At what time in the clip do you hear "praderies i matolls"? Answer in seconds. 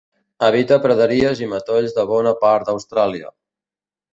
0.85-1.93